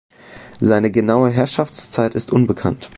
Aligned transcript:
Seine 0.59 0.89
genaue 0.89 1.29
Herrschaftszeit 1.29 2.15
ist 2.15 2.31
unbekannt. 2.31 2.89